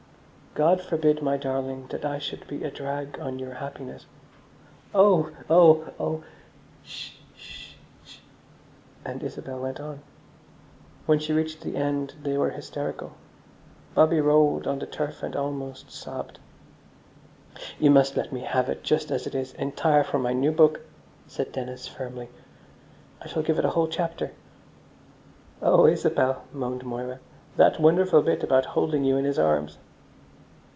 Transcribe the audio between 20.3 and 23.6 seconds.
new book," said Dennis firmly. "I shall give